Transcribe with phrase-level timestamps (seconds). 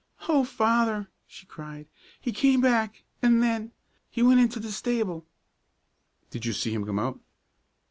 [0.27, 1.85] "O Father!" she cried,
[2.19, 3.71] "he came back and then
[4.09, 5.27] he went into the stable."
[6.31, 7.19] "Did you see him come out?"